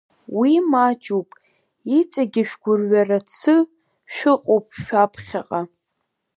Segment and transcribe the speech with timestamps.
[0.37, 1.29] Уи маҷуп,
[1.97, 3.55] иҵегьы шәгәырҩарацы
[4.13, 5.61] шәыҟоуп шәаԥхьаҟа!